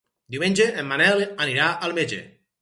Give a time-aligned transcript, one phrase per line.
[0.35, 2.25] Diumenge en Manel anirà al metge.